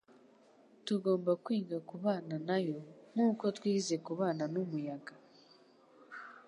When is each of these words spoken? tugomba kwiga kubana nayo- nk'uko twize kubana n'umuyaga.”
tugomba 0.85 1.31
kwiga 1.43 1.77
kubana 1.89 2.35
nayo- 2.47 2.77
nk'uko 3.13 3.45
twize 3.57 3.95
kubana 4.05 4.43
n'umuyaga.” 4.53 5.13